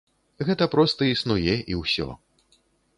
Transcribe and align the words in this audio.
Гэта 0.47 0.67
проста 0.77 1.01
існуе 1.11 1.55
і 1.75 1.81
ўсё. 1.85 2.09